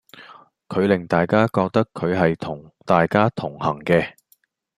[0.67, 4.15] 佢令大家覺得佢係同大家同行嘅